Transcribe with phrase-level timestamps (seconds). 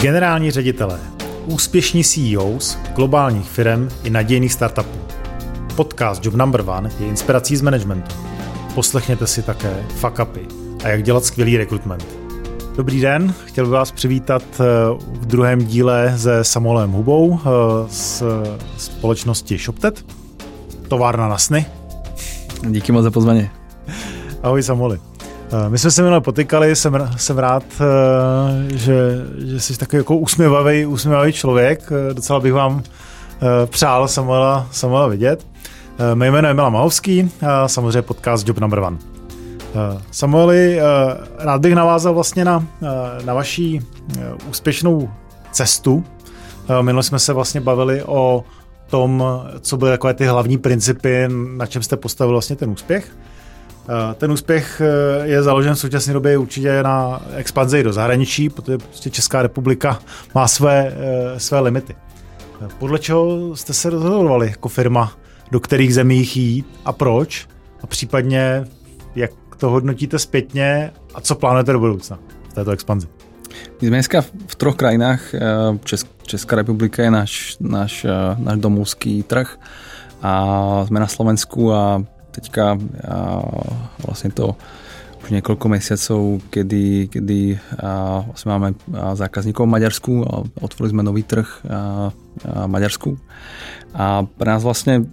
[0.00, 1.00] Generální ředitelé,
[1.46, 4.98] úspěšní CEOs globálních firm i nadějných startupů.
[5.76, 8.14] Podcast Job Number One je inspirací z managementu.
[8.74, 10.40] Poslechněte si také fuck upy
[10.84, 12.06] a jak dělat skvělý rekrutment.
[12.76, 14.64] Dobrý den, chtěl bych vás přivítat eh,
[15.06, 17.48] v druhém díle se Samuelem Hubou eh,
[17.88, 18.22] z
[18.76, 20.04] společnosti ShopTet,
[20.88, 21.66] továrna na sny.
[22.70, 23.50] Díky moc za pozvání.
[24.42, 25.09] Ahoj Samueli.
[25.52, 28.94] Eh, my jsme se minule potykali, jsem, jsem rád, eh, že,
[29.38, 31.92] že jsi takový jako usměvavý, usměvavý člověk.
[32.10, 32.82] Eh, docela bych vám
[33.66, 35.46] přál Samuela, Samuela vidět.
[36.14, 38.98] Mé jméno je Milan Mahovský a samozřejmě podcast Job Number One.
[40.10, 40.80] Samueli,
[41.38, 42.66] rád bych navázal vlastně na,
[43.24, 43.80] na vaší
[44.50, 45.10] úspěšnou
[45.52, 46.04] cestu.
[46.80, 48.44] Minule jsme se vlastně bavili o
[48.90, 49.24] tom,
[49.60, 53.12] co byly takové ty hlavní principy, na čem jste postavil vlastně ten úspěch.
[53.88, 58.78] Eh, ten úspěch eh, je založen v současné době určitě na expanzi do zahraničí, protože
[58.78, 59.98] prostě Česká republika
[60.34, 61.96] má své, eh, své limity.
[62.78, 65.12] Podle čeho jste se rozhodovali jako firma,
[65.50, 67.48] do kterých zemí jít a proč?
[67.82, 68.64] A případně,
[69.14, 72.18] jak to hodnotíte zpětně a co plánujete do budoucna
[72.50, 73.06] v této expanzi?
[73.50, 75.20] My jsme dneska v troch krajinách.
[76.22, 78.06] Česká republika je náš, náš,
[78.38, 79.58] náš domovský trh
[80.22, 83.18] a jsme na Slovensku a teďka a
[84.02, 84.54] vlastne to
[85.20, 90.32] už niekoľko mesiacov, kedy, kedy a vlastne máme zákazníkov v Maďarsku a
[90.64, 93.20] otvorili sme nový trh a, a Maďarsku.
[93.92, 95.12] A pre nás vlastne,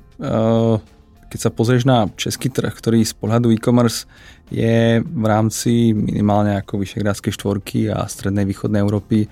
[1.27, 4.07] keď sa pozrieš na český trh, ktorý z pohľadu e-commerce
[4.47, 9.27] je v rámci minimálne ako Vyšegrádskej štvorky a strednej východnej Európy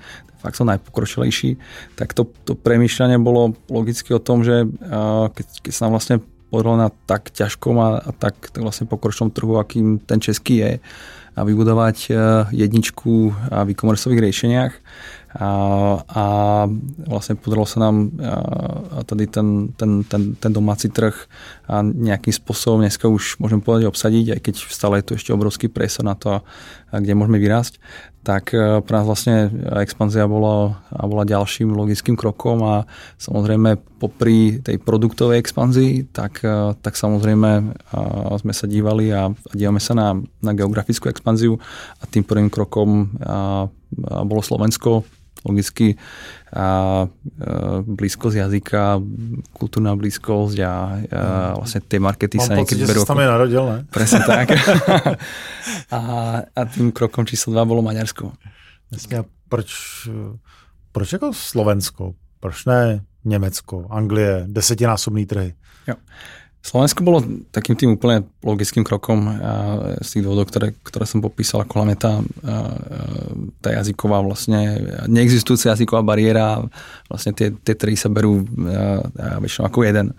[0.46, 1.58] fakt som najpokročilejší,
[1.98, 4.70] tak to, to premýšľanie bolo logicky o tom, že
[5.34, 6.22] keď, keď sa nám vlastne
[6.56, 10.72] podarilo na tak ťažkom a, tak, tak vlastne pokročnom trhu, akým ten český je,
[11.36, 12.12] a vybudovať e,
[12.56, 14.74] jedničku v e-commerceových riešeniach.
[15.36, 15.50] A,
[16.00, 16.24] a
[17.12, 18.16] vlastne podarilo sa nám
[18.96, 21.12] a tady ten, ten, ten, ten domáci trh
[21.68, 25.68] a nejakým spôsobom dneska už môžem povedať obsadiť, aj keď stále je tu ešte obrovský
[25.68, 26.40] presor na to,
[26.88, 27.84] kde môžeme vyrásť
[28.26, 32.76] tak e, pre nás vlastne expanzia bola, bola ďalším logickým krokom a
[33.22, 37.64] samozrejme popri tej produktovej expanzii, tak, e, tak samozrejme e,
[38.42, 41.62] sme sa dívali a, dívame sa na, na geografickú expanziu
[42.02, 43.14] a tým prvým krokom
[44.26, 45.06] bolo Slovensko,
[45.46, 46.66] logicky a, a
[47.86, 49.00] blízkosť jazyka,
[49.54, 50.74] kultúrna blízkosť a, a
[51.56, 53.06] vlastne tie markety Mám sa niekedy berú.
[53.06, 53.80] Mám tam je narodil, ne?
[53.94, 54.58] Presne tak.
[55.96, 56.00] a,
[56.42, 58.34] a tým krokom číslo 2 bolo Maďarsko.
[58.92, 59.70] Jasně, proč,
[60.92, 62.14] proč jako Slovensko?
[62.40, 65.54] Proč ne Německo, Anglie, desetinásobný trhy?
[65.88, 65.96] Jo.
[66.66, 67.22] Slovensko bolo
[67.54, 69.38] takým tým úplne logickým krokom
[70.02, 72.26] z tých dôvodov, ktoré, ktoré som popísal, ako hlavne tá,
[73.62, 76.66] tá jazyková vlastne, neexistujúca jazyková bariéra,
[77.06, 78.42] vlastne tie, tie tri sa berú
[79.46, 80.18] väčšinou ako jeden.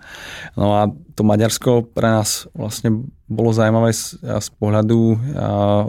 [0.55, 0.87] No a
[1.19, 2.95] to Maďarsko pre nás vlastne
[3.27, 5.19] bolo zaujímavé z, z pohľadu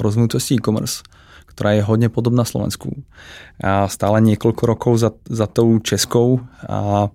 [0.02, 1.06] rozvinutosti e-commerce
[1.58, 3.02] ktorá je hodne podobná Slovensku.
[3.58, 7.10] A stále niekoľko rokov za, za tou Českou a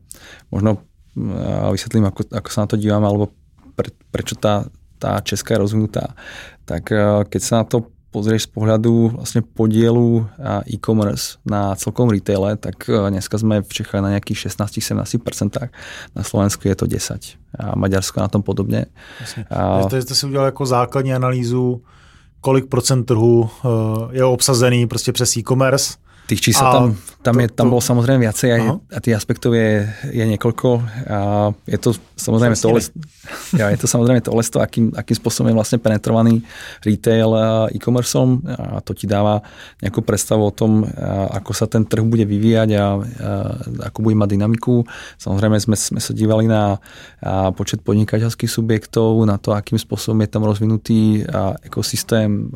[0.52, 0.84] možno
[1.18, 3.30] a vysvetlím, ako, ako sa na to dívam, alebo
[3.78, 4.66] pre, prečo tá,
[4.98, 6.18] tá Česká je rozvinutá.
[6.66, 10.30] Tak e, keď sa na to pozrieš z pohľadu vlastne podielu
[10.70, 15.74] e-commerce na celkom retaile, tak e, dneska sme v Čechách na nejakých 16-17%,
[16.14, 18.90] na Slovensku je to 10% a Maďarsko na tom podobne.
[19.50, 19.86] A...
[19.86, 21.82] To jste si udělal jako základní analýzu,
[22.42, 27.68] kolik procent trhu e, je obsazený prostě přes e-commerce Tých čísel tam, tam, je, tam
[27.68, 28.62] bolo samozrejme viacej aj,
[28.96, 30.70] a tých aspektov je, je niekoľko.
[31.12, 32.72] A je to samozrejme to,
[33.60, 36.40] ja, je to samozrejme to lesto, akým, akým spôsobom je vlastne penetrovaný
[36.80, 37.28] retail
[37.76, 39.44] e-commerceom a to ti dáva
[39.84, 40.88] nejakú predstavu o tom,
[41.36, 42.86] ako sa ten trh bude vyvíjať a, a
[43.92, 44.88] ako bude mať dynamiku.
[45.20, 46.80] Samozrejme sme, sme sa dívali na
[47.52, 51.28] počet podnikateľských subjektov, na to, akým spôsobom je tam rozvinutý
[51.68, 52.48] ekosystém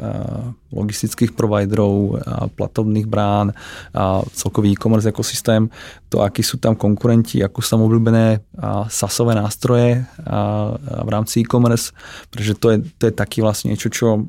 [0.72, 2.20] logistických providerov,
[2.56, 3.56] platobných brán,
[3.96, 5.70] a celkový e-commerce ekosystém,
[6.08, 8.40] to, akí sú tam konkurenti, ako sú tam obľúbené
[8.88, 10.08] SASové nástroje
[10.84, 11.92] v rámci e-commerce,
[12.32, 14.28] pretože to je, to je taký vlastne niečo, čo,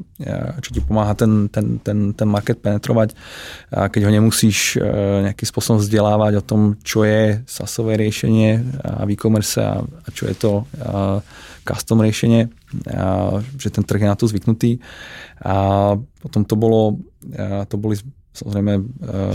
[0.63, 3.15] čo ti pomáha ten, ten, ten, ten market penetrovať,
[3.71, 4.83] keď ho nemusíš e,
[5.31, 8.63] nejakým spôsobom vzdelávať o tom, čo je SASové riešenie
[9.07, 10.53] v e-commerce a, a čo je to
[11.69, 12.49] custom riešenie,
[12.97, 14.81] a, že ten trh je na to zvyknutý.
[15.45, 15.93] A
[16.23, 16.97] potom to bolo,
[17.69, 17.97] to boli
[18.39, 18.81] Samozřejmě,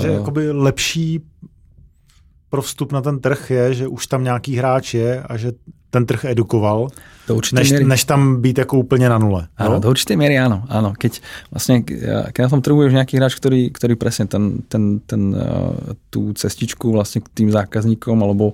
[0.01, 0.15] že uh...
[0.15, 1.21] jakoby lepší
[2.49, 5.51] pro vstup na ten trh je, že už tam nějaký hráč je a že
[5.93, 6.89] ten trh edukoval,
[7.27, 7.85] do než, miery.
[7.85, 9.47] než tam být jako úplně na nule.
[9.57, 10.67] Áno, do určitej miery áno.
[10.67, 10.91] áno.
[10.91, 11.23] Keď,
[11.55, 11.79] vlastne,
[12.33, 15.31] keď na tom trhu je už nejaký hráč, ktorý, ktorý presne ten, ten, ten,
[16.11, 18.51] tú cestičku vlastne k tým zákazníkom alebo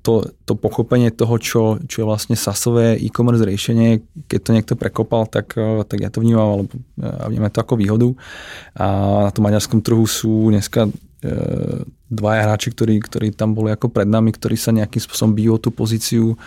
[0.00, 5.28] to, to pochopenie toho, čo, čo je vlastne sasové e-commerce riešenie, keď to niekto prekopal,
[5.28, 5.52] tak,
[5.84, 8.08] tak ja to vnímam, alebo ja vnímam to ako výhodu.
[8.72, 8.86] A
[9.28, 10.88] na tom maďarskom trhu sú dneska
[12.06, 15.62] dvaja hráči, ktorí, ktorí tam boli ako pred nami, ktorí sa nejakým spôsobom bijú o
[15.62, 16.38] tú pozíciu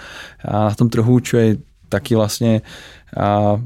[0.43, 1.49] a na tom trhu, čo je
[1.89, 2.61] taký vlastne
[3.17, 3.57] a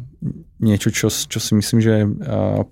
[0.63, 2.07] niečo, čo, čo si myslím, že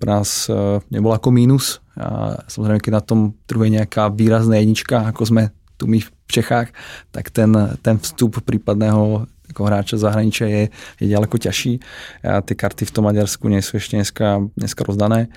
[0.00, 0.48] pre nás
[0.88, 1.84] nebolo ako mínus.
[1.92, 5.42] A samozrejme, keď na tom trhu je nejaká výrazná jednička, ako sme
[5.76, 6.72] tu my v Čechách,
[7.12, 7.52] tak ten,
[7.84, 10.62] ten vstup prípadného ako hráča zahraničia je,
[10.96, 11.84] je ďaleko ťažší.
[12.24, 15.28] A tie karty v tom Maďarsku nie sú ešte dneska, dneska rozdané.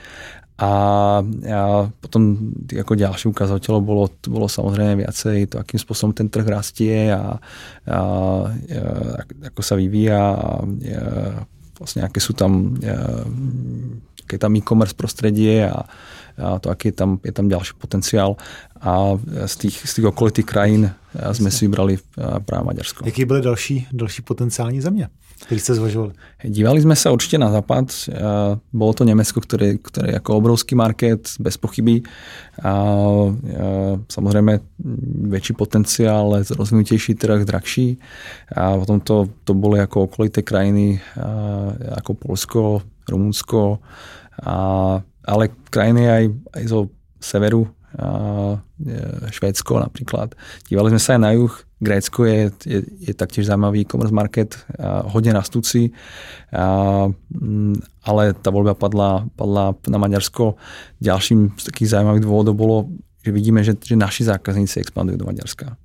[0.56, 0.72] A,
[1.52, 1.60] a
[2.00, 7.20] potom ako ďalší ukazateľ bolo, bolo samozrejme viacej to, akým spôsobom ten trh rastie a,
[7.20, 7.30] a,
[7.92, 8.00] a
[9.52, 11.04] ako sa vyvíja a, a
[11.76, 12.80] vlastne aké sú tam
[14.26, 15.84] aké tam e-commerce prostredie a,
[16.38, 18.36] a to, aký je tam, je tam ďalší potenciál.
[18.82, 20.92] A z tých, z tých okolitých krajín
[21.32, 21.98] sme si vybrali
[22.46, 23.06] práve Maďarsko.
[23.06, 25.10] Jaký byly další, další potenciální země?
[25.36, 26.14] ktorý ste zvažovali?
[26.48, 28.08] Dívali sme sa určite na západ.
[28.72, 32.02] Bolo to Nemecko, ktoré, ktoré je ako obrovský market, bez pochyby.
[32.64, 32.74] A, a,
[34.08, 34.64] samozrejme
[35.28, 38.00] väčší potenciál, ale rozvinutejší trh, drahší.
[38.56, 42.62] A potom to, to boli ako okolité krajiny, a, ako Polsko,
[43.06, 43.84] Rumunsko,
[44.40, 44.56] a,
[45.26, 46.24] ale krajiny aj,
[46.56, 46.80] aj zo
[47.20, 47.68] severu,
[47.98, 48.62] a,
[49.32, 50.36] Švédsko napríklad.
[50.68, 55.04] Dívali sme sa aj na juh, Grécko je, je, je taktiež zaujímavý e-commerce market, a
[55.12, 55.92] hodne rastúci,
[56.52, 57.08] a,
[58.04, 60.56] ale tá voľba padla, padla na Maďarsko.
[61.04, 62.78] Ďalším z takých zaujímavých dôvodov bolo,
[63.24, 65.76] že vidíme, že, že naši zákazníci expandujú do Maďarska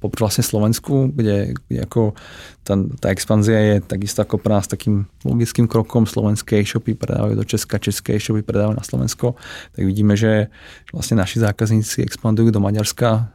[0.00, 2.16] popri vlastne Slovensku, kde, kde ako
[2.64, 2.72] tá,
[3.04, 6.08] tá expanzia je takisto ako pre nás takým logickým krokom.
[6.08, 9.36] Slovenské e-shopy predávajú do Česka, české e-shopy predávajú na Slovensko.
[9.76, 10.48] Tak vidíme, že
[10.88, 13.28] vlastne naši zákazníci expandujú do Maďarska.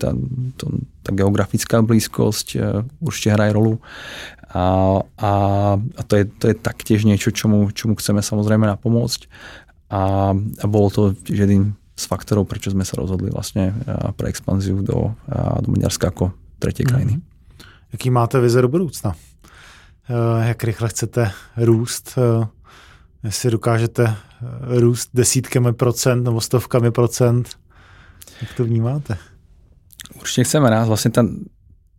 [0.00, 0.10] Tá,
[0.56, 0.64] to,
[1.04, 3.84] tá geografická blízkosť e, určite hraje rolu.
[4.48, 5.32] A, a,
[5.76, 9.28] a to, je, to je taktiež niečo, čomu, čomu chceme samozrejme napomôcť.
[9.92, 13.70] A, a bolo to jedným z faktorov, prečo sme sa rozhodli vlastne
[14.18, 15.14] pre expanziu do,
[15.62, 17.22] do Maďarska ako tretie krajiny.
[17.94, 19.14] Jaký máte vize do budoucna?
[20.10, 22.18] E, jak rychle chcete růst?
[23.24, 24.16] Jestli dokážete
[24.60, 27.48] růst desítkami procent nebo stovkami procent?
[28.42, 29.16] Jak to vnímáte?
[30.18, 30.84] Určite chceme raz.
[30.84, 31.22] Vlastne tá,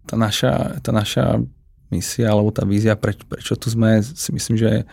[0.06, 1.42] tá, naša, tá naša
[1.90, 4.86] misia alebo tá vízia, preč, prečo tu sme, si myslím, že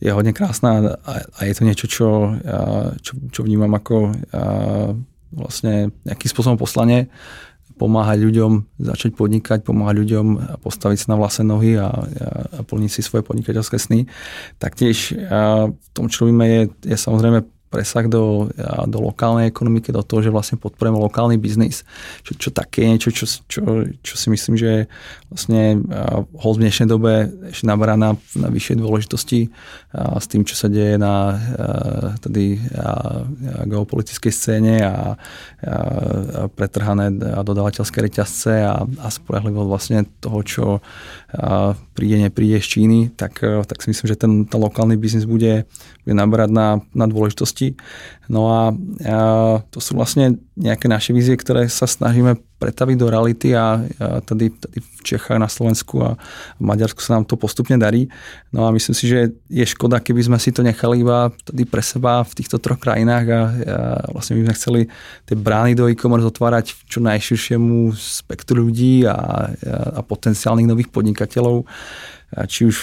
[0.00, 2.08] je hodne krásna a, a je to niečo, čo,
[3.00, 4.12] čo, čo vnímam ako
[5.32, 7.08] vlastne nejakým spôsobom poslanie
[7.76, 10.26] pomáhať ľuďom začať podnikať, pomáhať ľuďom
[10.64, 14.08] postaviť sa na vlastné nohy a, a plniť si svoje podnikateľské sny.
[14.56, 18.48] Taktiež v tom, čo robíme, je, je samozrejme presah do,
[18.88, 21.84] do lokálnej ekonomiky, do toho, že vlastne podporujeme lokálny biznis,
[22.24, 24.88] čo, čo také niečo, čo, čo, čo si myslím, že
[25.28, 25.84] vlastne
[26.40, 29.52] hold v dnešnej dobe ešte naberá na, na vyššej dôležitosti
[29.92, 31.36] a s tým, čo sa deje na
[32.22, 32.56] tedy
[33.66, 34.96] geopolitickej scéne a, a
[36.46, 37.10] pretrhané
[37.42, 40.64] dodávateľské reťazce a, a spolehlivo vlastne toho, čo
[41.92, 45.66] príde, nepríde z Číny, tak, tak si myslím, že ten, ten lokálny biznis bude,
[46.06, 47.65] bude naberať na, na dôležitosti.
[48.26, 48.62] No a,
[49.70, 53.84] to sú vlastne nejaké naše vízie, ktoré sa snažíme pretaviť do reality a,
[54.24, 56.18] tady, tady v Čechách, na Slovensku a
[56.58, 58.10] v Maďarsku sa nám to postupne darí.
[58.50, 61.84] No a myslím si, že je škoda, keby sme si to nechali iba tady pre
[61.84, 63.40] seba v týchto troch krajinách a, a
[64.10, 64.80] vlastne by sme chceli
[65.28, 69.52] tie brány do e-commerce otvárať čo najširšiemu spektru ľudí a,
[69.94, 71.68] a potenciálnych nových podnikateľov,
[72.50, 72.76] či už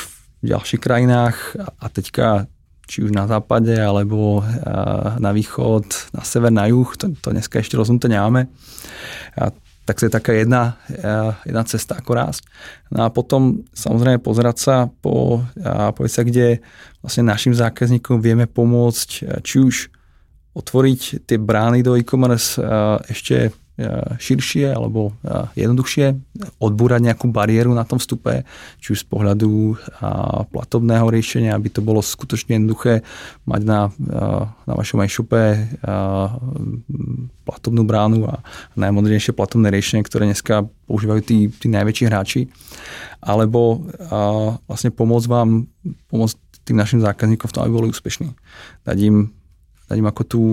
[0.43, 2.51] v ďalších krajinách a teďka
[2.83, 4.43] či už na západe, alebo
[5.19, 8.51] na východ, na sever, na juh, to, to dneska ešte rozhodnuté nemáme.
[9.39, 10.79] A tak to je taká jedna,
[11.43, 12.43] jedna cesta, ako rásť.
[12.87, 15.43] No a potom samozrejme pozerať sa po,
[15.95, 16.63] povedz sa, kde
[17.03, 19.75] vlastne našim zákazníkom vieme pomôcť, či už
[20.55, 22.61] otvoriť tie brány do e-commerce
[23.11, 23.51] ešte
[24.21, 25.17] širšie alebo
[25.57, 26.13] jednoduchšie,
[26.61, 28.45] odbúrať nejakú bariéru na tom vstupe,
[28.77, 29.73] či už z pohľadu
[30.53, 33.01] platobného riešenia, aby to bolo skutočne jednoduché
[33.49, 33.89] mať na,
[34.69, 35.73] na vašom e-shope
[37.43, 38.45] platobnú bránu a
[38.77, 42.53] najmodernejšie platobné riešenie, ktoré dneska používajú tí, tí najväčší hráči,
[43.25, 43.89] alebo
[44.69, 45.65] vlastne pomôcť vám,
[46.13, 48.31] pomôcť tým našim zákazníkom v tom, aby boli úspešní.
[48.87, 49.33] Dať im
[49.89, 50.43] dať im ako tú,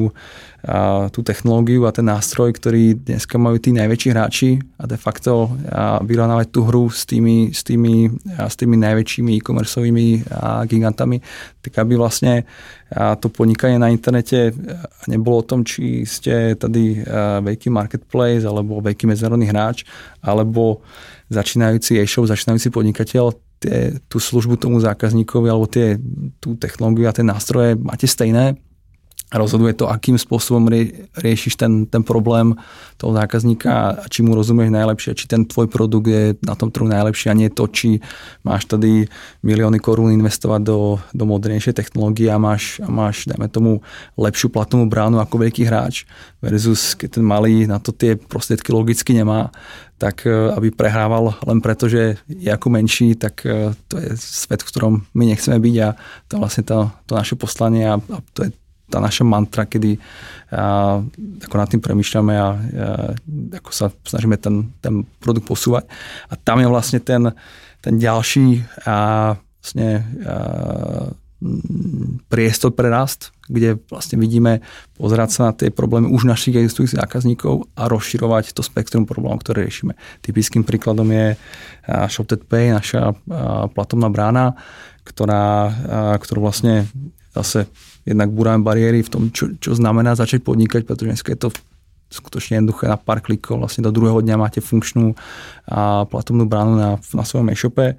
[0.66, 5.54] a, tú technológiu a ten nástroj, ktorý dneska majú tí najväčší hráči a de facto
[6.04, 10.06] vyrovnávať tú hru s tými, s tými, a, s tými najväčšími e-commerceovými
[10.66, 11.22] gigantami,
[11.62, 12.44] tak aby vlastne
[12.90, 14.50] a to podnikanie na internete
[15.06, 17.06] nebolo o tom, či ste tady
[17.38, 19.86] veľký marketplace alebo veľký medzinárodný hráč,
[20.18, 20.82] alebo
[21.30, 23.30] začínajúci e-shop, začínajúci podnikateľ,
[23.62, 26.00] tie, tú službu tomu zákazníkovi alebo tie,
[26.42, 28.58] tú technológiu a tie nástroje máte stejné,
[29.38, 32.58] rozhoduje to, akým spôsobom rie, riešiš ten, ten problém
[32.98, 36.90] toho zákazníka a či mu rozumieš najlepšie, či ten tvoj produkt je na tom trhu
[36.90, 38.02] najlepší a nie to, či
[38.42, 39.06] máš tady
[39.46, 43.72] milióny korún investovať do, do modernejšej technológie a máš, a máš, dajme tomu,
[44.18, 46.10] lepšiu platnú bránu ako veľký hráč
[46.42, 49.54] versus keď ten malý na to tie prostriedky logicky nemá,
[50.00, 54.64] tak e, aby prehrával len preto, že je ako menší, tak e, to je svet,
[54.64, 55.88] v ktorom my nechceme byť a
[56.24, 58.50] to je vlastne to, to naše poslanie a, a to je
[58.90, 59.96] tá naša mantra, kedy
[60.50, 60.98] a,
[61.46, 62.48] ako nad tým premýšľame a, a
[63.62, 65.86] ako sa snažíme ten, ten produkt posúvať.
[66.28, 67.30] A tam je vlastne ten,
[67.78, 69.88] ten ďalší a, vlastne,
[70.26, 70.34] a,
[72.28, 74.60] priestor pre rast, kde vlastne vidíme
[75.00, 79.64] pozerať sa na tie problémy už našich existujúcich zákazníkov a rozširovať to spektrum problémov, ktoré
[79.64, 79.96] riešime.
[80.20, 81.40] Typickým príkladom je
[82.12, 83.16] Shopted Pay, naša
[83.72, 84.52] platobná brána,
[85.00, 85.72] ktorá,
[86.20, 86.84] ktorú vlastne
[87.32, 87.72] zase
[88.10, 91.48] jednak buráme bariéry v tom, čo, čo znamená začať podnikať, pretože dneska je to
[92.10, 95.14] skutočne jednoduché na pár klikov, vlastne do druhého dňa máte funkčnú
[95.70, 97.94] a platobnú bránu na, na svojom e-shope,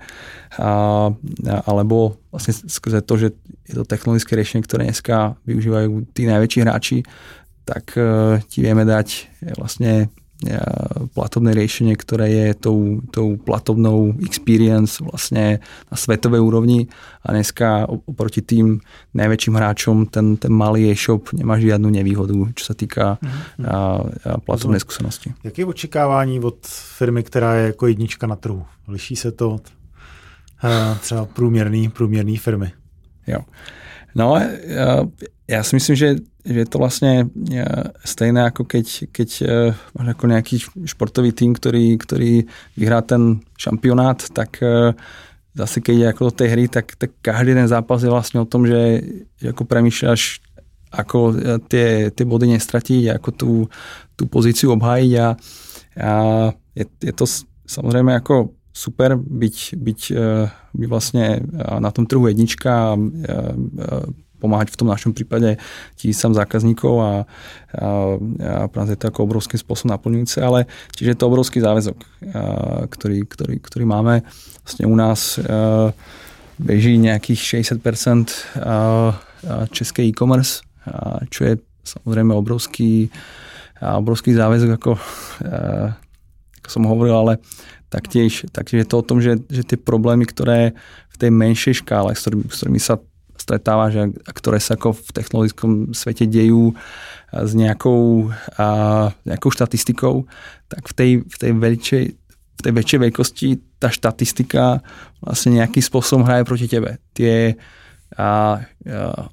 [0.59, 0.69] a,
[1.63, 3.27] alebo vlastne skrze to, že
[3.71, 6.97] je to technologické riešenie, ktoré dneska využívajú tí najväčší hráči,
[7.63, 10.11] tak e, ti vieme dať vlastne
[11.13, 16.89] platobné riešenie, ktoré je tou, tou platobnou experience vlastne na svetovej úrovni
[17.21, 18.81] a dneska oproti tým
[19.13, 23.65] najväčším hráčom ten, ten malý e-shop nemá žiadnu nevýhodu, čo sa týka mm-hmm.
[23.69, 23.77] a,
[24.33, 25.33] a skúsenosti.
[25.43, 26.65] Jaké je očekávání od
[26.98, 28.65] firmy, která je jako jednička na trhu?
[28.88, 29.63] Liší se to od
[31.01, 32.71] třeba průměrný, průměrný firmy?
[33.27, 33.39] Jo.
[34.15, 34.36] No,
[35.48, 37.29] ja si myslím, že, že je to vlastne
[38.01, 39.45] stejné ako keď, keď e,
[39.93, 40.55] máš ako nejaký
[40.89, 44.98] športový tým, ktorý, ktorý vyhrá ten šampionát, tak e,
[45.53, 48.50] zase keď je ako do tej hry, tak, tak každý ten zápas je vlastne o
[48.50, 49.05] tom, že,
[49.38, 50.41] že ako premýšľaš,
[50.89, 51.33] ako e,
[51.69, 53.51] tie, tie body nestratiť, ako tú,
[54.17, 55.27] tú pozíciu obhájiť a,
[56.01, 56.12] a
[56.74, 57.25] je, je to
[57.69, 61.39] samozrejme ako super byť, byť, e, byť vlastne e,
[61.79, 63.00] na tom trhu jednička e,
[64.41, 65.62] pomáhať v tom našom prípade
[65.93, 67.13] tisícam zákazníkov a, a,
[68.65, 70.65] a je to ako obrovský spôsob naplňujúce, ale
[70.98, 72.05] čiže je to obrovský záväzok, a,
[72.89, 74.25] ktorý, ktorý, ktorý máme.
[74.65, 75.93] Vlastne u nás a,
[76.57, 78.75] beží nejakých 60% a, a
[79.69, 81.53] české e-commerce, a, čo je
[81.86, 83.13] samozrejme obrovský,
[83.81, 84.91] a obrovský záväzok, ako,
[85.45, 85.93] a,
[86.62, 87.33] ako som hovoril, ale
[87.91, 90.71] taktiež, taktiež je to o tom, že, že tie problémy, ktoré
[91.12, 92.95] v tej menšej škále, s ktorými, s ktorými sa
[93.41, 96.77] stretávaš a, a ktoré sa ako v technologickom svete dejú
[97.33, 98.29] s nejakou,
[98.62, 98.67] a,
[99.25, 100.29] nejakou štatistikou,
[100.69, 102.05] tak v tej, v tej väčšej
[102.62, 103.48] v tej väčšej veľkosti
[103.81, 104.86] tá štatistika
[105.17, 107.01] vlastne nejakým spôsobom hraje proti tebe.
[107.17, 107.57] Tie,
[108.13, 108.29] a, a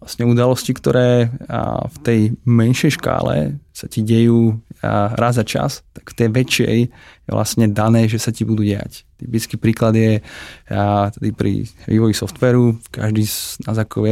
[0.00, 6.14] vlastne udalosti, ktoré a v tej menšej škále sa ti dejú raz za čas, tak
[6.14, 6.78] v tej väčšej
[7.26, 9.02] je vlastne dané, že sa ti budú diať.
[9.18, 10.22] Typický príklad je
[11.18, 13.26] tedy pri vývoji softveru, každý
[13.66, 14.06] nás ako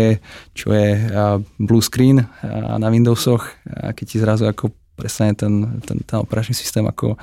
[0.51, 0.89] čo je
[1.63, 2.27] blue screen
[2.83, 3.47] na Windowsoch,
[3.95, 7.15] keď ti zrazu ako prestane ten, ten, ten operačný systém ako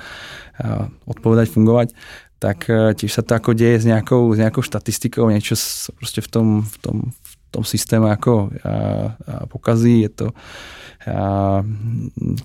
[1.04, 1.92] odpovedať, fungovať,
[2.40, 5.56] tak tiež sa to ako deje s nejakou, s nejakou štatistikou, niečo
[5.96, 6.96] proste v tom, v tom,
[7.54, 8.50] tom systéme ako
[9.46, 10.02] pokazí.
[10.02, 10.26] Je to,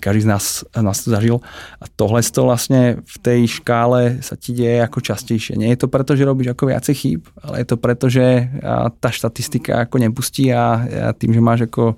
[0.04, 0.44] každý z nás,
[0.76, 1.40] nás to zažil.
[1.80, 5.56] A tohle to vlastne v tej škále sa ti deje ako častejšie.
[5.56, 8.52] Nie je to preto, že robíš ako viacej chýb, ale je to preto, že
[9.00, 10.84] tá štatistika ako nepustí a,
[11.16, 11.96] tým, že máš ako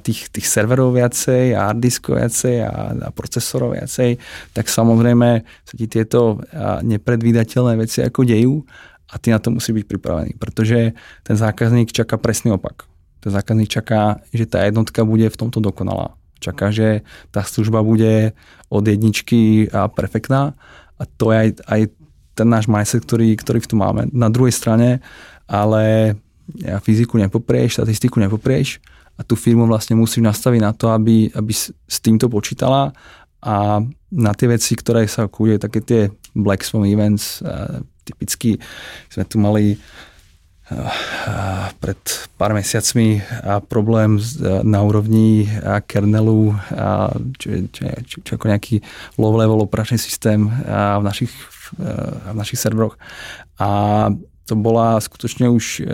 [0.00, 2.72] tých, tých serverov viacej a harddiskov viacej a,
[3.04, 4.16] a procesorov viacej,
[4.56, 6.40] tak samozrejme sa ti tieto
[6.80, 8.64] nepredvídateľné veci ako dejú
[9.14, 10.90] a ty na to musí byť pripravený, pretože
[11.22, 12.90] ten zákazník čaká presný opak.
[13.22, 16.18] Ten zákazník čaká, že tá jednotka bude v tomto dokonalá.
[16.42, 18.34] Čaká, že tá služba bude
[18.68, 20.58] od jedničky a perfektná
[20.98, 21.80] a to je aj, aj
[22.34, 24.10] ten náš mindset, ktorý, ktorý v tu máme.
[24.10, 24.98] Na druhej strane,
[25.46, 26.18] ale
[26.58, 28.82] ja fyziku nepoprieš, štatistiku nepoprieš
[29.14, 32.90] a tú firmu vlastne musíš nastaviť na to, aby, aby s týmto počítala
[33.40, 33.78] a
[34.10, 36.02] na tie veci, ktoré sa kúde, také tie
[36.34, 37.40] Black Swan Events,
[38.04, 38.60] typicky
[39.08, 39.80] sme tu mali
[41.76, 42.00] pred
[42.40, 43.20] pár mesiacmi
[43.68, 44.16] problém
[44.64, 45.44] na úrovni
[45.84, 46.56] kernelu,
[47.36, 48.80] čo, čo, čo, čo ako nejaký
[49.20, 51.28] low-level operačný systém v našich,
[51.76, 52.96] v našich serveroch.
[53.60, 54.08] A
[54.48, 55.84] to bola skutočne už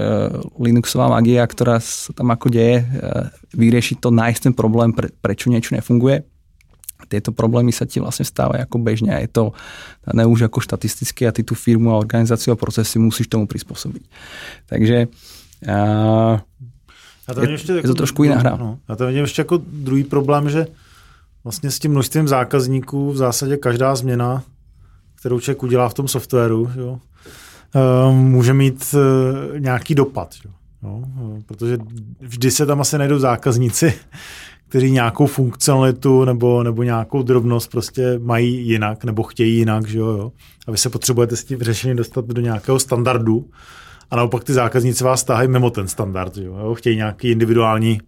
[0.54, 2.86] Linuxová magia, ktorá sa tam ako deje,
[3.50, 6.29] vyriešiť to, nájsť ten problém, pre, prečo niečo nefunguje
[7.08, 9.44] tieto problémy sa ti vlastne stávajú ako bežne a je to
[10.12, 14.04] ne už ako štatisticky a ty tú firmu a organizáciu a procesy musíš tomu prispôsobiť.
[14.66, 15.08] Takže
[15.68, 16.42] a,
[17.28, 18.56] já to je, ještě je to trošku jiná hra.
[18.56, 20.66] No, já to vidím ještě jako druhý problém, že
[21.44, 24.42] vlastně s tím množstvím zákazníků v zásadě každá změna,
[25.14, 26.98] kterou člověk udělá v tom softwaru, jo,
[27.74, 30.34] eh, může mít eh, nějaký dopad.
[30.44, 30.50] Jo.
[30.82, 31.02] Jo,
[31.46, 31.78] protože
[32.20, 33.92] vždy se tam asi najdou zákazníci,
[34.70, 40.06] kteří nějakou funkcionalitu nebo, nebo nějakou drobnost prostě mají jinak nebo chtějí jinak, že jo,
[40.06, 40.32] jo.
[40.66, 43.46] A vy se potřebujete s tím řešením dostat do nějakého standardu
[44.10, 46.74] a naopak ty zákazníci vás stáhají mimo ten standard, že jo.
[46.74, 48.00] Chtějí nějaký individuální,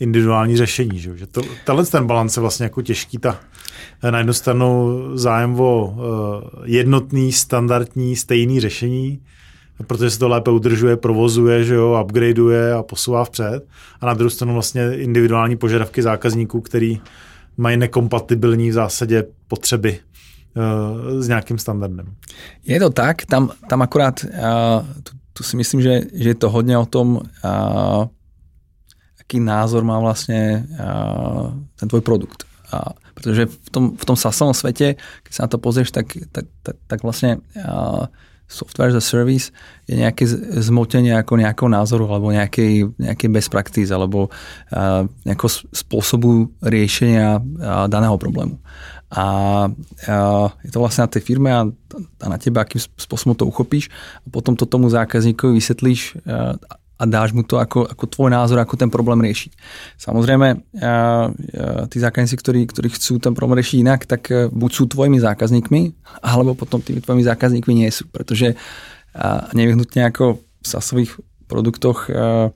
[0.00, 1.16] individuální řešení, že jo.
[1.16, 3.40] Že to, tenhle ten balance je vlastně jako těžký, ta
[4.10, 5.96] na jednu stranu zájem o uh,
[6.64, 9.20] jednotný, standardní, stejný řešení,
[9.86, 13.66] protože se to lépe udržuje, provozuje, že jo, upgradeuje a posouvá vpřed.
[14.00, 17.00] A na druhou stranu vlastně individuální požadavky zákazníků, který
[17.56, 20.00] mají nekompatibilní v zásadě potřeby
[20.56, 22.06] uh, s nějakým standardem.
[22.66, 24.30] Je to tak, tam, tam akurát uh,
[25.02, 27.22] tu, tu si myslím, že, že je to hodně o tom, uh,
[29.20, 32.44] aký názor má vlastně uh, ten tvoj produkt.
[32.74, 32.80] Uh,
[33.14, 36.76] protože v tom, v tom SaaSovom svete, keď sa na to pozrieš, tak, tak, tak,
[36.86, 38.10] tak vlastne uh,
[38.54, 39.50] software as a service
[39.90, 40.22] je nejaké
[40.62, 47.90] zmotenie ako nejakého názoru alebo nejakej, nejakej best practice alebo uh, nejakého spôsobu riešenia uh,
[47.90, 48.62] daného problému.
[49.14, 49.26] A
[49.70, 51.66] uh, je to vlastne na tej firme a,
[52.22, 53.90] a na tebe, akým spôsobom to uchopíš
[54.22, 56.54] a potom to tomu zákazníkovi vysvetlíš uh,
[56.94, 59.52] a dáš mu to ako, ako tvoj názor, ako ten problém riešiť.
[59.98, 60.92] Samozrejme, a, a,
[61.90, 65.80] tí zákazníci, ktorí, ktorí chcú ten problém riešiť inak, tak e, buď sú tvojimi zákazníkmi,
[66.30, 68.54] alebo potom tými tvojimi zákazníkmi nie sú, pretože
[69.14, 71.18] a, nevyhnutne ako v SaaSových
[71.50, 72.54] produktoch, a,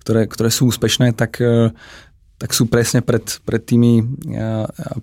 [0.00, 1.44] ktoré, ktoré sú úspešné, tak
[2.40, 4.00] tak sú presne pred, pred, tými,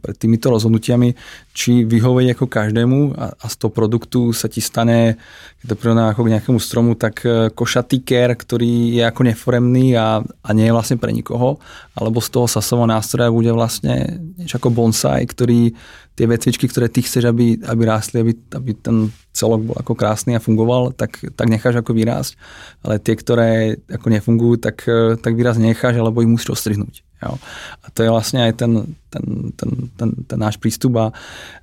[0.01, 1.13] pred týmito rozhodnutiami,
[1.53, 5.21] či vyhovieť ako každému a, a z toho produktu sa ti stane,
[5.61, 9.93] keď to prirovná ako k nejakému stromu, tak e, košatý ker, ktorý je ako neforemný
[9.93, 11.61] a, a nie je vlastne pre nikoho,
[11.93, 15.77] alebo z toho sasového nástroja bude vlastne niečo ako bonsai, ktorý
[16.17, 20.33] tie vetvičky, ktoré ty chceš, aby, aby rástli, aby, aby ten celok bol ako krásny
[20.33, 22.33] a fungoval, tak, tak necháš ako vyrásť.
[22.81, 27.06] Ale tie, ktoré ako nefungujú, tak, e, tak výraz necháš, alebo ich musíš ostrihnúť.
[27.17, 27.33] Jo.
[27.81, 29.25] A to je vlastne aj ten, ten,
[29.57, 31.07] ten, ten, ten náš prístup a,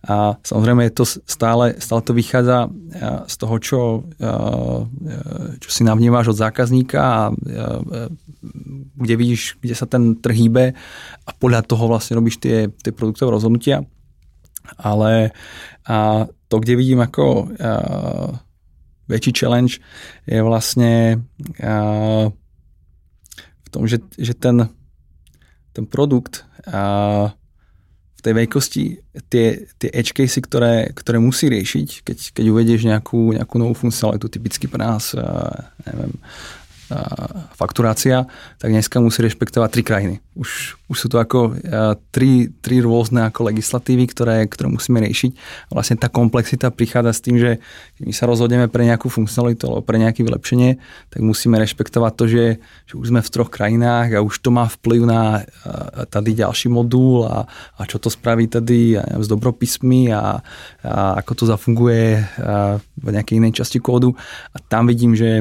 [0.03, 2.67] a samozrejme je to stále, stále to vychádza
[3.31, 3.81] z toho, čo,
[5.63, 7.31] čo si navnímáš od zákazníka a
[8.99, 10.75] kde vidíš, kde sa ten trh hýbe
[11.23, 13.87] a podľa toho vlastne robíš tie, tie produktové rozhodnutia.
[14.75, 15.31] Ale
[15.87, 17.55] a to, kde vidím ako
[19.07, 19.79] väčší challenge
[20.27, 21.23] je vlastne
[23.55, 24.67] v tom, že, že ten
[25.75, 27.35] ten produkt a
[28.15, 28.85] v tej veľkosti
[29.29, 34.33] tie, tie edge casey, ktoré, ktoré musí riešiť, keď, keď uvedieš nejakú, nejakú novú funkcionalitu,
[34.33, 35.13] typicky pre nás,
[35.85, 36.17] neviem,
[37.53, 38.25] fakturácia,
[38.57, 40.17] tak dneska musí rešpektovať tri krajiny.
[40.37, 41.57] Už, už sú to ako
[42.13, 45.33] tri, tri rôzne ako legislatívy, ktoré, ktoré musíme riešiť.
[45.69, 47.51] A vlastne tá komplexita prichádza s tým, že
[47.97, 50.77] keď my sa rozhodneme pre nejakú funkcionalitu alebo pre nejaké vylepšenie,
[51.09, 52.45] tak musíme rešpektovať to, že,
[52.85, 55.23] že už sme v troch krajinách a už to má vplyv na
[56.13, 57.49] tady ďalší modul a,
[57.81, 60.37] a čo to spraví tady s dobropismi a,
[60.85, 62.21] a ako to zafunguje
[63.01, 64.13] v nejakej inej časti kódu.
[64.53, 65.41] A tam vidím, že,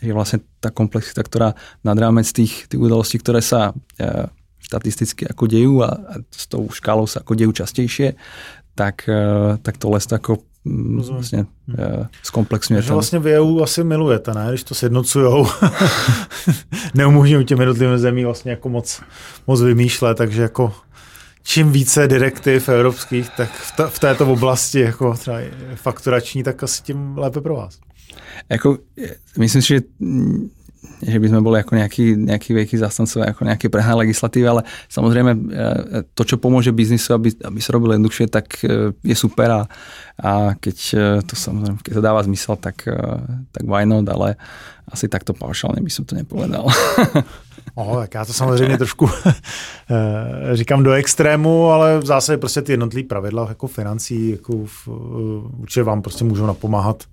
[0.00, 1.52] že vlastne tá komplexita, ktorá
[1.84, 4.32] nad rámec tých, tých udalostí, ktoré sa e,
[4.64, 8.16] štatisticky ako dejú a, a s tou škálou sa ako dejú častejšie,
[8.74, 12.82] tak, e, tak to les ako mm, vlastně uh, zkomplexňuje.
[12.82, 14.46] Takže vlastně v EU asi milujete, ne?
[14.48, 15.46] Když to sjednocujou.
[16.94, 19.02] Neumožňují těm jednotlivým zemí vlastně jako moc,
[19.46, 20.72] moc vymýšlet, takže jako
[21.42, 25.38] čím více direktiv evropských, tak v, ta, v této oblasti jako třeba
[25.74, 27.78] fakturační, tak asi tím lépe pro vás.
[28.50, 28.78] Ako,
[29.38, 29.80] myslím si, že
[31.04, 35.30] že by sme boli ako nejaký, nejaký veľký zastancovia, ako nejaké prehnané legislatívy, ale samozrejme
[35.32, 35.38] e,
[36.16, 39.62] to, čo pomôže biznisu, aby, aby sa robilo jednoduchšie, tak e, je super a,
[40.20, 42.88] a keď e, to samozrejme, keď to dáva zmysel, tak,
[43.52, 44.40] tak why not, ale
[44.88, 46.68] asi takto paušálne by som to nepovedal.
[47.76, 49.10] Oh, tak já to samozřejmě trošku
[50.52, 54.88] říkám do extrému, ale v zásadě prostě ty jednotlivé pravidla jako financí jako v,
[55.58, 57.04] určitě vám prostě můžou napomáhat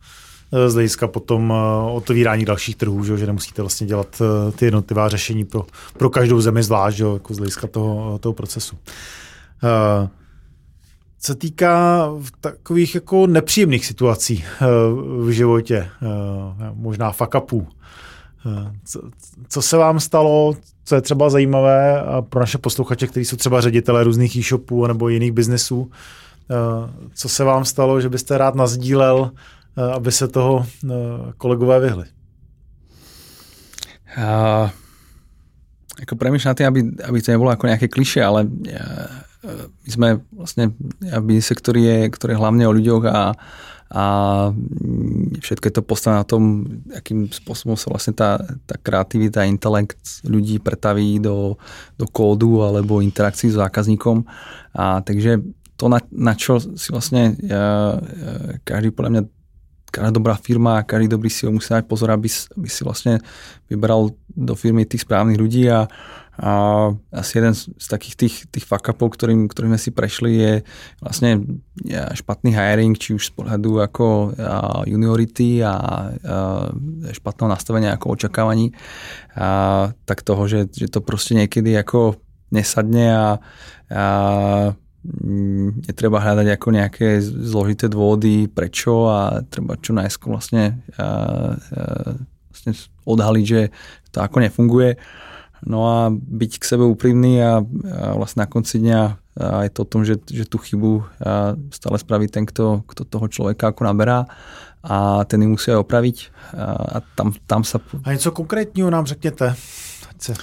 [0.68, 1.54] z hlediska potom
[1.92, 4.22] otevírání dalších trhů, že, nemusíte vlastně dělat
[4.56, 5.66] ty jednotlivá řešení pro,
[5.98, 8.78] pro každou zemi zvlášť, že, jako z hlediska toho, toho procesu.
[11.20, 12.08] Co týká
[12.42, 14.44] takových jako nepříjemných situací
[15.20, 15.90] v životě,
[16.74, 17.68] možná fuck upů,
[18.86, 19.02] co,
[19.50, 24.04] co se vám stalo, co je třeba zajímavé pro naše posluchače, kteří jsou třeba ředitelé
[24.04, 25.92] různých e-shopů nebo jiných biznesů,
[27.14, 29.32] co se vám stalo, že byste rád nazdílel,
[29.78, 30.66] aby se toho
[31.38, 32.08] kolegové vyhli?
[34.12, 34.68] Uh,
[36.04, 39.24] ako premýšľam tým, aby, aby to nebolo ako nejaké kliše, ale uh,
[39.88, 40.76] my sme vlastne
[41.24, 43.34] biznise, ktorý je, ktorý je hlavne o ľuďoch a,
[43.92, 44.04] a
[45.40, 46.44] všetko je to postavené na tom,
[46.94, 51.58] akým spôsobom sa vlastne tá, tá kreativita, intelekt ľudí pretaví do,
[51.98, 54.28] do kódu alebo interakcií s zákazníkom.
[54.78, 55.42] A takže
[55.74, 57.98] to, na, na čo si vlastne ja,
[58.62, 59.24] každý podľa mňa
[59.92, 63.20] každá dobrá firma, každý dobrý si ho musí dať pozor, aby, aby si vlastne
[63.68, 65.92] vybral do firmy tých správnych ľudí a,
[66.40, 66.52] a
[67.12, 70.54] asi jeden z, takých tých, tých fuck upov, ktorým, ktorým sme si prešli, je
[71.04, 71.44] vlastne
[72.16, 75.76] špatný hiring, či už z pohľadu ako a, juniority a, a
[77.12, 78.72] špatného nastavenia ako očakávaní,
[79.36, 82.16] a, tak toho, že, že to proste niekedy ako
[82.52, 83.28] nesadne a,
[83.92, 84.04] a
[85.82, 91.08] netreba hľadať ako nejaké zložité dôvody, prečo a treba čo najskôr vlastne, a, a,
[92.54, 92.72] vlastne
[93.06, 93.62] odhaliť, že
[94.14, 95.02] to ako nefunguje.
[95.62, 99.02] No a byť k sebe úprimný a, a vlastne na konci dňa
[99.66, 101.06] je to o tom, že, že tú chybu
[101.72, 104.28] stále spraví ten, kto, kto toho človeka ako naberá
[104.84, 106.18] a ten ji musí aj opraviť.
[106.58, 107.80] A, a tam, tam sa...
[108.04, 109.56] A něco konkrétního nám řekněte,
[110.10, 110.34] ať se,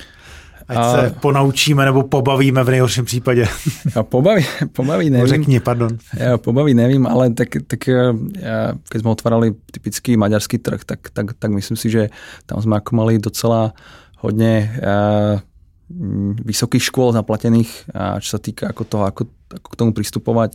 [0.68, 0.92] ať a...
[0.92, 3.48] se ponaučíme nebo pobavíme v nejhorším případě.
[3.96, 5.26] Ja, pobaví, pobaví nevím.
[5.26, 5.98] Řekni, pardon.
[6.16, 8.12] Ja, pobaví nevím, ale tak, tak ja,
[8.88, 12.02] keď sme otvárali typický maďarský trh, tak, tak, tak myslím si, že
[12.44, 13.72] tam sme ako mali docela
[14.20, 15.40] hodne uh,
[16.44, 17.88] vysokých škôl zaplatených,
[18.20, 19.22] čo sa týka ako toho, ako,
[19.56, 20.52] ako k tomu pristupovať.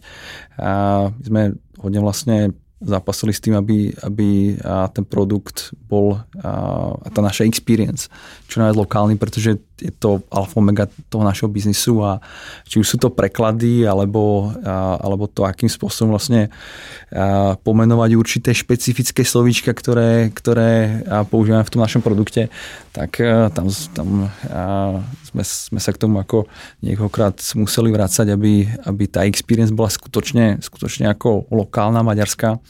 [0.62, 1.41] Uh, my sme
[1.82, 4.60] hodne vlastne zápasili s tým, aby, aby
[4.91, 8.12] ten produkt bol a tá naša experience
[8.52, 12.22] čo najviac lokálny, pretože je to alfa omega toho našeho biznisu a
[12.70, 14.54] či už sú to preklady alebo,
[15.02, 16.54] alebo to, akým spôsobom vlastne
[17.66, 22.54] pomenovať určité špecifické slovíčka, ktoré, ktoré používame v tom našom produkte,
[22.94, 23.18] tak
[23.54, 23.66] tam,
[23.98, 24.08] tam
[25.26, 26.46] sme, sme sa k tomu ako
[26.86, 32.62] niekoľkokrát museli vrácať, aby, aby tá experience bola skutočne, skutočne ako lokálna, maďarská.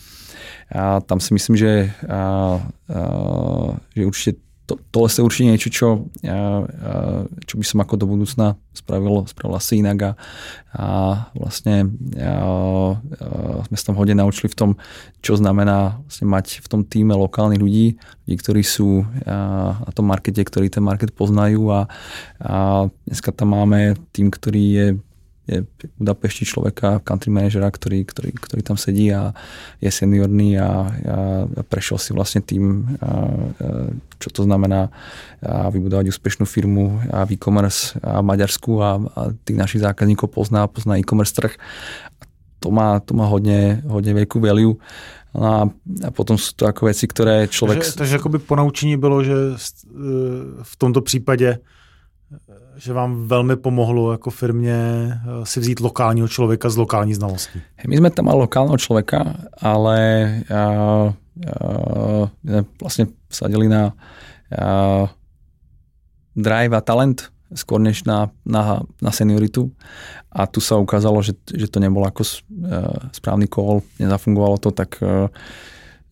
[0.73, 2.57] A tam si myslím, že, a,
[2.89, 3.01] a,
[3.93, 5.87] že určite to, tohle je určite niečo, čo,
[7.43, 10.11] čo by som ako do budúcna spravil, spravil asi inak a,
[10.71, 10.87] a
[11.35, 14.71] vlastne a, a sme sa tam hodne naučili v tom,
[15.19, 20.39] čo znamená vlastne mať v tom týme lokálnych ľudí, ľudí, ktorí sú na tom markete,
[20.39, 21.91] ktorí ten market poznajú a,
[22.39, 24.87] a dneska tam máme tým, ktorý je
[25.43, 25.67] je
[25.99, 29.35] Budapešti človeka, country managera, ktorý, ktorý, ktorý tam sedí a
[29.83, 30.71] je seniorný a, a
[31.67, 33.11] prešiel si vlastne tým, a, a,
[34.23, 34.87] čo to znamená
[35.43, 40.63] a vybudovať úspešnú firmu a e-commerce a v Maďarsku a, a tých našich zákazníkov pozná,
[40.71, 41.59] pozná e-commerce trh.
[42.63, 44.79] To má, to má hodne, hodne veľkú value.
[45.35, 45.59] No a,
[46.07, 47.83] a potom sú to ako veci, ktoré človek...
[47.83, 49.35] Takže, takže akoby ponaučení bylo, že
[50.63, 51.59] v tomto případě
[52.75, 54.75] že vám velmi pomohlo jako firmě
[55.13, 57.61] eh, si vzít lokálního člověka z lokální znalostí.
[57.87, 59.97] My sme tam mali lokálneho človeka, ale
[60.47, 60.63] a, a,
[62.81, 63.93] vlastne sadili na
[64.49, 65.07] a,
[66.35, 69.69] drive a talent skôr než na, na, na senioritu.
[70.33, 72.37] A tu sa ukázalo, že, že to nebol ako eh,
[73.13, 75.29] správny call, nezafungovalo to, tak eh,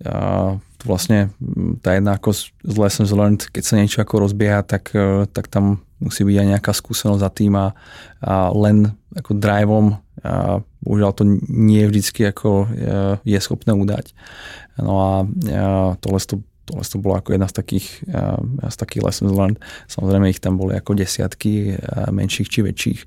[0.01, 1.33] to vlastne
[1.81, 2.33] tá jedna ako
[2.65, 4.93] z lessons learned, keď sa niečo ako rozbieha, tak,
[5.31, 7.77] tak tam musí byť aj nejaká skúsenosť za tým a,
[8.25, 12.67] a len ako driveom a bohužiaľ to nie vždycky ako e,
[13.25, 14.13] je schopné udať.
[14.81, 15.13] No a,
[15.53, 16.41] a tohle to
[16.71, 17.87] tohle to bolo ako jedna z takých,
[18.69, 19.59] z takých lessons learned.
[19.91, 21.75] Samozrejme ich tam boli ako desiatky
[22.13, 22.99] menších či väčších,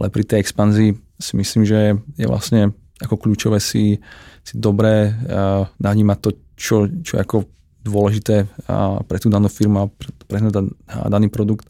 [0.00, 0.90] ale pri tej expanzii
[1.20, 4.02] si myslím, že je vlastne ako kľúčové si,
[4.42, 5.14] si dobre
[5.78, 6.30] navnímať to,
[6.62, 7.50] čo, čo je ako
[7.82, 8.46] dôležité
[9.10, 9.90] pre tú danú firmu a
[10.30, 10.38] pre,
[11.10, 11.66] daný produkt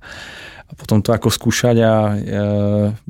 [0.68, 2.44] a potom to ako skúšať a ja,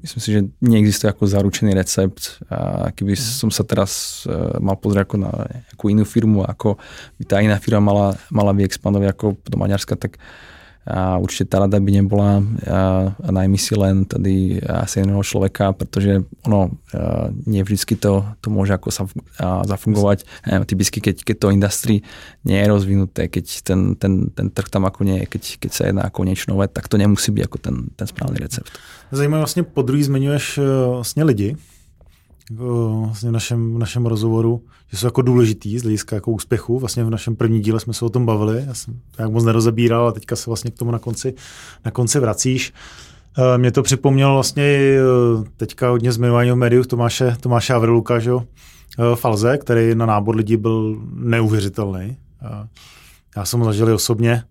[0.02, 3.22] myslím si, že neexistuje ako zaručený recept a keby mhm.
[3.22, 5.30] som sa teraz uh, mal pozrieť ako na
[5.70, 6.74] nejakú inú firmu, ako
[7.18, 10.18] by tá iná firma mala, mala vyexpandovať ako do Maďarska, tak
[10.82, 12.42] a určite tá rada by nebola
[13.22, 16.74] najmä si len tady asi jedného človeka, pretože ono
[17.46, 19.06] nie vždycky to, to môže ako sa
[19.62, 20.26] zafungovať.
[20.66, 21.96] Typicky, keď, keď to industry
[22.42, 25.82] nie je rozvinuté, keď ten, ten, ten trh tam ako nie je, keď, keď sa
[25.86, 28.74] jedná ako niečo nové, tak to nemusí byť ako ten, ten správny recept.
[29.12, 31.56] Zajímavé, vlastně po druhý zmiňuješ e, vlastně lidi,
[32.50, 36.78] vlastně v našem, v našem rozhovoru, že jsou jako důležitý z hlediska jako úspěchu.
[36.78, 39.44] Vlastně v našem první díle jsme se o tom bavili, já jsem to jak moc
[39.44, 41.34] nerozebíral a teďka se vlastně k tomu na konci,
[41.84, 42.72] na konci vracíš.
[43.38, 44.98] Eh, mě to připomnělo vlastně eh,
[45.56, 48.32] teďka hodně zmiňování v médiích Tomáše, Tomáše Avrluka, že?
[48.32, 52.16] Eh, Falze, který na nábor lidí byl neuvěřitelný.
[53.36, 54.44] Já jsem ho zažil osobně,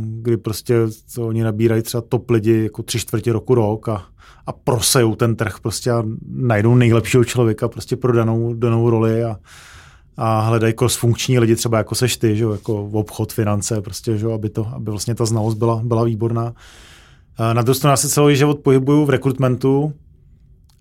[0.00, 0.74] kdy prostě
[1.14, 4.06] to oni nabírají třeba top lidi jako tři čtvrtě roku, rok a
[4.46, 9.36] a prosejou ten trh prostě a najdou nejlepšího člověka prostě pro danou, danou roli a,
[10.16, 14.26] a hledají cross-funkční lidi, třeba jako seš ty, že, jako v obchod, finance, prostě, že,
[14.32, 16.54] aby, to, aby vlastně ta znalost byla, byla výborná.
[17.52, 19.92] Na druhou stranu se celý život pohybuju v rekrutmentu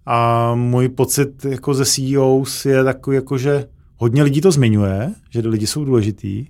[0.06, 5.39] a můj pocit jako ze CEOs je takový, jako, že hodně lidí to zmiňuje, že
[5.39, 6.47] lidi jsou důležitý,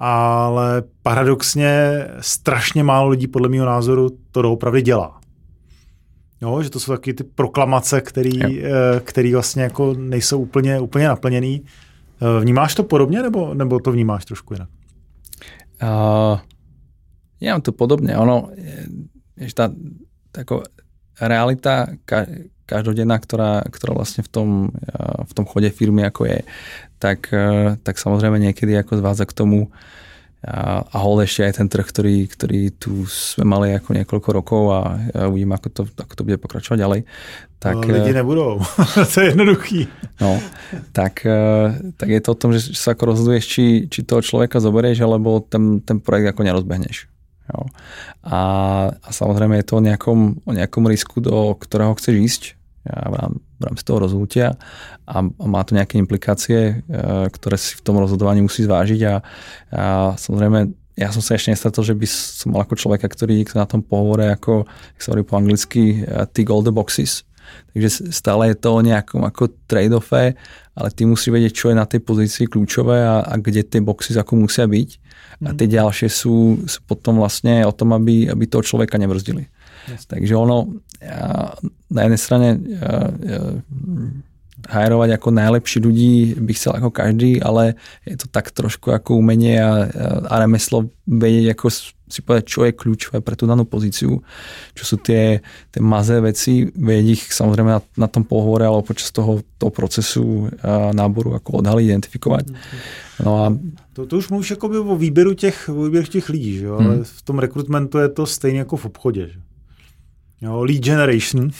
[0.00, 5.20] ale paradoxně strašně málo lidí podle mého názoru to doopravdy dělá.
[6.42, 11.08] Jo, že to jsou taky ty proklamace, který, eh, který vlastně jako nejsou úplně, úplně
[11.08, 11.62] naplněný.
[12.22, 14.68] Eh, vnímáš to podobně, nebo, nebo to vnímáš trošku jinak?
[15.80, 16.36] Uh,
[17.40, 18.12] ja mám to podobne.
[18.20, 18.52] Ono,
[19.56, 19.72] tá,
[20.28, 20.60] tako,
[21.16, 22.28] realita ka,
[22.70, 24.48] každodenná, ktorá, ktorá vlastne v tom,
[25.26, 26.38] v tom chode firmy ako je,
[27.02, 27.26] tak,
[27.82, 29.74] tak samozrejme niekedy ako zvádza k tomu,
[30.40, 34.62] a, a hol ešte aj ten trh, ktorý, ktorý tu sme mali ako niekoľko rokov
[34.72, 34.80] a,
[35.28, 37.00] uvidím, ako to, ako to bude pokračovať ďalej.
[37.60, 38.64] Tak, no, lidi nebudou,
[39.12, 39.84] to je jednoduchý.
[40.16, 40.40] No,
[40.96, 41.28] tak,
[42.00, 45.44] tak je to o tom, že sa ako rozhoduješ, či, či toho človeka zoberieš, alebo
[45.44, 47.04] ten, ten projekt ako nerozbehneš.
[47.52, 47.68] Jo.
[48.24, 48.40] A,
[48.96, 52.42] a samozrejme je to o nejakom, o nejakom risku, do ktorého chceš ísť
[53.60, 54.56] v rámci toho rozhodnutia
[55.04, 59.14] a má to nejaké implikácie, e, ktoré si v tom rozhodovaní musí zvážiť a,
[59.68, 59.84] a
[60.16, 63.80] samozrejme ja som sa ešte nestretol, že by som mal ako človeka, ktorý na tom
[63.80, 64.68] pohovore, ako
[65.00, 67.24] sa hovorí po anglicky, e, tick all the boxes.
[67.74, 70.38] Takže stále je to o nejakom ako trade-offe,
[70.74, 74.14] ale ty musí vedieť, čo je na tej pozícii kľúčové a, a kde tie boxy
[74.14, 74.88] ako musia byť.
[75.40, 79.48] A tie ďalšie sú, sú potom vlastne o tom, aby, aby toho človeka nebrzdili.
[79.90, 80.06] Yes.
[80.06, 81.54] Takže ono, ja,
[81.90, 83.40] na jednej strane ja, ja,
[84.68, 89.56] hajrovať ako najlepší ľudí by chcel ako každý, ale je to tak trošku ako umenie
[89.56, 89.88] a,
[90.28, 91.66] a remeslo vedieť, ako
[92.10, 94.18] si povedať, čo je kľúčové pre tú danú pozíciu,
[94.74, 99.14] čo sú tie, tie mazé veci, vedieť ich samozrejme na, na tom pohovore alebo počas
[99.14, 100.50] toho, toho procesu
[100.92, 102.44] náboru ako odhaliť, identifikovať.
[103.22, 103.44] No a
[103.94, 106.76] to, to už mluvíš jakoby o výběru těch, o výběru těch lidí, že jo?
[106.76, 106.86] Hmm.
[106.86, 109.28] ale v tom rekrutmentu je to stejně jako v obchodě.
[109.28, 109.38] Že?
[110.42, 111.50] Jo, lead generation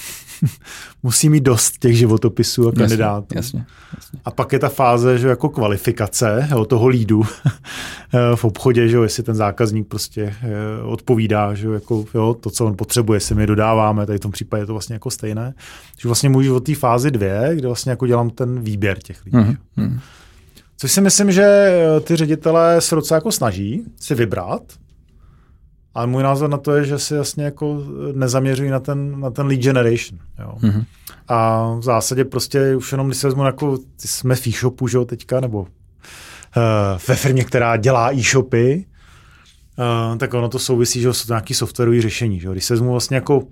[1.03, 3.27] musí mít dost těch životopisů a kandidátů.
[3.35, 3.64] Jasně,
[3.97, 4.21] jasně.
[4.25, 7.23] A pak je ta fáze, že jako kvalifikace jo, toho lídu
[8.35, 12.51] v obchodě, že jo, jestli ten zákazník prostě eh, odpovídá, že jo, jako, jo, to,
[12.51, 15.55] co on potřebuje, jestli my dodáváme, tady v tom případě je to vlastně jako stejné.
[15.99, 19.37] Že vlastně můžu od té fázi dvě, kde vlastně jako dělám ten výběr těch lidí.
[19.37, 20.01] Mm-hmm.
[20.77, 24.62] Což si myslím, že eh, ty ředitelé se docela jako snaží si vybrat,
[25.94, 29.46] ale můj názor na to je, že si jasně jako nezaměřují na ten, na ten
[29.46, 30.20] lead generation.
[30.38, 30.55] Jo.
[30.61, 30.85] Mm-hmm.
[31.29, 35.05] A v zásadě prostě už jenom, když se vezmu, jako, jsme v e-shopu, že jo,
[35.05, 35.66] teďka, nebo uh,
[37.09, 38.87] ve firmě, která dělá e-shopy,
[40.11, 42.40] uh, tak ono to souvisí, že jsou to nějaký softwarové řešení.
[42.40, 42.53] Že jo.
[42.53, 43.42] Když se vezmu vlastně jako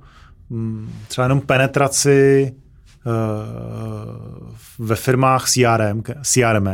[0.48, 2.52] um, třeba jenom penetraci
[3.06, 4.48] uh,
[4.78, 6.68] ve firmách CRM, CRM,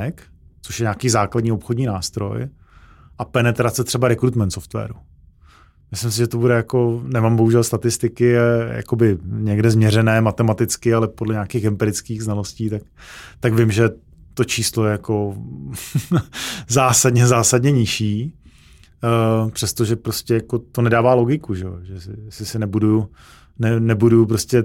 [0.62, 2.48] což je nějaký základní obchodní nástroj,
[3.18, 4.94] a penetrace třeba recruitment softwaru.
[5.94, 8.34] Myslím si, že to bude jako, nemám bohužel statistiky,
[8.70, 12.82] jakoby někde změřené matematicky, ale podle nějakých empirických znalostí, tak,
[13.40, 13.90] tak vím, že
[14.34, 15.36] to číslo je jako
[16.68, 18.34] zásadně, zásadně nižší.
[19.44, 23.08] Uh, přestože prostě jako to nedává logiku, že, že si, si nebudu,
[23.58, 24.64] ne, nebudu prostě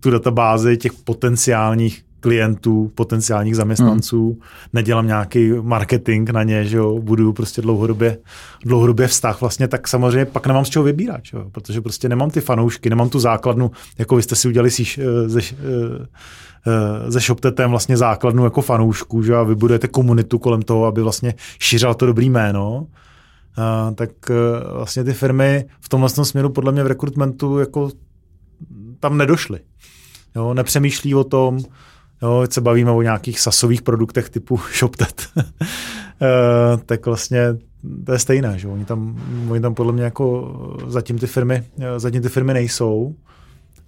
[0.00, 4.40] tu databázi těch potenciálních klientů, potenciálních zaměstnanců, hmm.
[4.72, 8.18] nedělám nějaký marketing na ně, že jo, budu prostě dlouhodobě,
[8.64, 12.30] dlouhodobě vztah vlastně, tak samozřejmě pak nemám z čeho vybírat, že jo, protože prostě nemám
[12.30, 16.06] ty fanoušky, nemám tu základnu, jako vy jste si udělali si, eh, ze, eh,
[16.66, 21.34] eh, ze ShopTetem vlastně základnu jako fanoušku, že a vybudujete komunitu kolem toho, aby vlastně
[21.58, 22.86] šířil to dobrý jméno,
[23.88, 24.10] Uh, tak
[24.72, 27.90] vlastně ty firmy v tomhle směru podle mě v rekrutmentu jako
[29.00, 29.60] tam nedošly.
[30.36, 31.58] Jo, nepřemýšlí o tom,
[32.22, 35.42] jo, se bavíme o nějakých sasových produktech typu ShopTet, uh,
[36.86, 37.56] tak vlastně
[38.06, 40.54] to je stejné, že oni tam, oni tam podle mě jako
[40.86, 41.64] zatím ty firmy,
[41.96, 43.14] zatím ty firmy nejsou.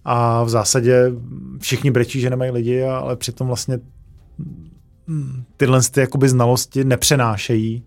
[0.04, 1.12] A v zásadě
[1.58, 3.78] všichni brečí, že nemají lidi, ale přitom vlastně
[5.56, 7.82] tyhle ty jakoby znalosti nepřenášejí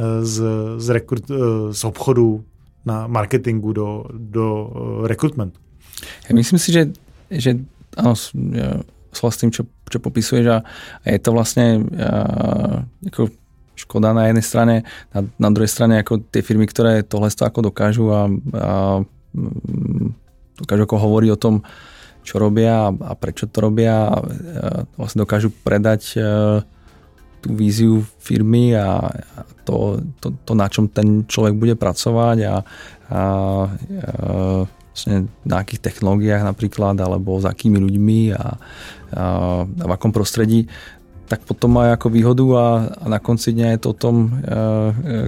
[0.00, 0.42] eh, z,
[0.76, 1.34] z, rekrut, eh,
[1.74, 2.44] z obchodu
[2.84, 4.72] na marketingu do, do
[5.04, 5.60] eh, rekrutmentu.
[6.32, 6.88] Myslím si, že,
[7.30, 7.58] že
[7.96, 8.14] áno,
[9.10, 10.58] s tým, čo, čo popisuješ a,
[11.06, 13.30] je to vlastne a, ako
[13.80, 14.74] škoda na jednej strane,
[15.16, 18.74] na, na druhej strane ako tie firmy, ktoré tohle ako dokážu a, a
[20.60, 21.54] dokážu ako hovoriť o tom,
[22.20, 24.16] čo robia a prečo to robia a
[25.00, 26.20] vlastne dokážu predať e,
[27.40, 29.08] tú víziu firmy a
[29.64, 33.22] to, to, to na čom ten človek bude pracovať a, a, a
[34.90, 38.44] vlastne na akých technológiách napríklad alebo s akými ľuďmi a, a,
[39.64, 40.66] a v akom prostredí
[41.30, 44.30] tak potom má ako výhodu a, a na konci dňa je to o tom, e,
[44.34, 44.62] e,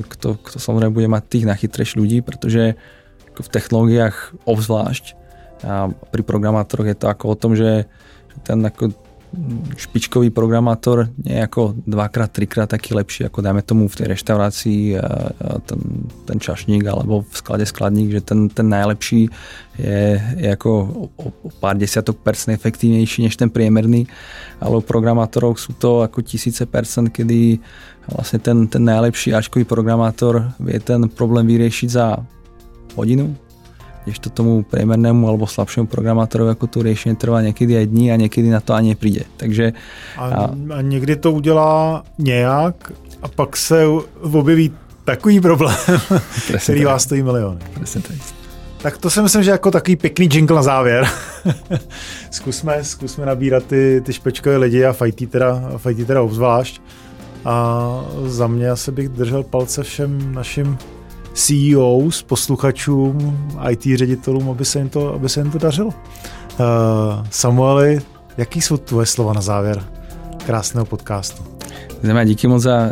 [0.02, 2.74] kto, kto samozrejme bude mať tých najchytrejších ľudí, pretože
[3.38, 5.22] v technológiách obzvlášť
[5.62, 7.86] a pri programátoroch je to ako o tom, že
[8.42, 8.90] ten ako
[9.80, 14.82] špičkový programátor nie je ako dvakrát, trikrát taký lepší ako dajme tomu v tej reštaurácii
[15.64, 15.80] ten,
[16.28, 19.32] ten čašník alebo v sklade skladník, že ten, ten najlepší
[19.80, 20.70] je, je ako
[21.16, 24.04] o, o pár desiatok percent efektívnejší než ten priemerný,
[24.60, 27.56] ale u programátorov sú to ako tisíce percent, kedy
[28.12, 32.20] vlastne ten, ten najlepší Ačkový programátor vie ten problém vyriešiť za
[33.00, 33.32] hodinu,
[34.18, 38.50] to tomu priemernému alebo slabšiemu programátorovi ako tu riešenie trvá niekedy aj dní a niekedy
[38.50, 39.30] na to ani nepríde.
[39.36, 39.72] Takže,
[40.18, 40.40] a, a...
[40.50, 43.86] a někdy to udělá nějak a pak se
[44.20, 44.72] objeví
[45.04, 45.76] takový problém,
[46.62, 47.60] který vás stojí miliony.
[47.74, 48.16] Presne tak.
[48.82, 51.06] Tak to si myslím, že jako takový pěkný jingle na závěr.
[52.30, 56.82] zkusme, zkusme nabírat ty, ty špečkové lidi a fajtí teda, fajtí teda obzvlášť.
[57.44, 57.86] A
[58.26, 60.78] za mě asi bych držel palce všem našim
[61.32, 65.88] CEOs, posluchačům, IT ředitelům, aby se jim to, aby se jim to dařilo.
[65.88, 65.94] Uh,
[67.30, 68.00] Samueli,
[68.36, 69.84] jaký jsou tvoje slova na závěr
[70.46, 71.42] krásného podcastu?
[72.02, 72.90] Zema, díky moc za,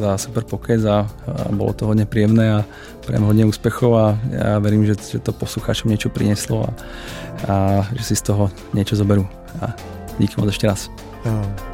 [0.00, 1.08] za super pokec a,
[1.48, 2.60] a bolo to hodne príjemné a
[3.00, 6.70] prajem hodne úspechov a ja verím, že, že to poslucháčom niečo prinieslo a,
[7.48, 7.56] a
[7.96, 9.24] že si z toho niečo zoberú.
[9.64, 9.72] A
[10.20, 10.92] díky moc ešte raz.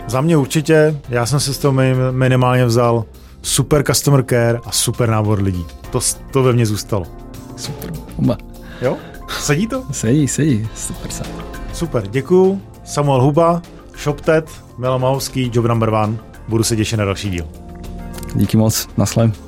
[0.06, 1.74] Za mě určitě, já jsem si z toho
[2.10, 3.04] minimálně vzal
[3.42, 5.64] super customer care a super nábor lidí.
[5.90, 7.06] To, to ve mně zůstalo.
[7.56, 7.92] Super.
[8.16, 8.36] Oba.
[8.82, 8.96] Jo?
[9.28, 9.84] Sedí to?
[9.92, 10.68] Sedí, sedí.
[10.74, 11.10] Super.
[11.72, 12.62] Super, děkuju.
[12.84, 13.62] Samuel Huba,
[13.96, 16.16] ShopTet, Milan Mahovský, Job Number One.
[16.48, 17.46] Budu se těšit na další díl.
[18.34, 19.45] Díky moc, naslem.